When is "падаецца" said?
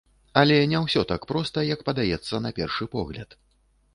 1.89-2.41